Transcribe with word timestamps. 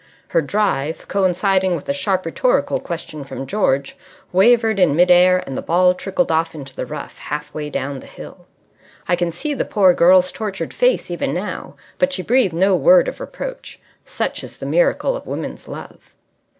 Her 0.29 0.41
drive, 0.41 1.07
coinciding 1.07 1.75
with 1.75 1.87
a 1.87 1.93
sharp 1.93 2.25
rhetorical 2.25 2.79
question 2.79 3.23
from 3.23 3.45
George, 3.45 3.95
wavered 4.33 4.79
in 4.79 4.95
mid 4.95 5.11
air, 5.11 5.43
and 5.45 5.55
the 5.55 5.61
ball 5.61 5.93
trickled 5.93 6.31
off 6.31 6.55
into 6.55 6.73
the 6.75 6.87
rough 6.87 7.19
half 7.19 7.53
way 7.53 7.69
down 7.69 7.99
the 7.99 8.07
hill. 8.07 8.47
I 9.07 9.15
can 9.15 9.31
see 9.31 9.53
the 9.53 9.63
poor 9.63 9.93
girl's 9.93 10.31
tortured 10.31 10.73
face 10.73 11.11
even 11.11 11.35
now. 11.35 11.75
But 11.99 12.13
she 12.13 12.23
breathed 12.23 12.51
no 12.55 12.75
word 12.75 13.07
of 13.07 13.19
reproach. 13.19 13.79
Such 14.03 14.43
is 14.43 14.57
the 14.57 14.65
miracle 14.65 15.15
of 15.15 15.27
women's 15.27 15.67
love. 15.67 15.99